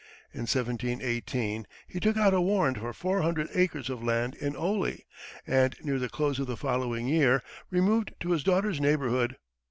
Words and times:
In 0.33 0.47
1718 0.47 1.67
he 1.87 1.99
took 1.99 2.17
out 2.17 2.33
a 2.33 2.41
warrant 2.41 2.79
for 2.79 2.91
four 2.91 3.21
hundred 3.21 3.49
acres 3.53 3.87
of 3.87 4.01
land 4.01 4.33
in 4.33 4.55
Oley, 4.55 5.05
and 5.45 5.75
near 5.83 5.99
the 5.99 6.09
close 6.09 6.39
of 6.39 6.47
the 6.47 6.57
following 6.57 7.07
year 7.07 7.43
removed 7.69 8.15
to 8.21 8.31
his 8.31 8.43
daughter's 8.43 8.81
neighborhood. 8.81 9.35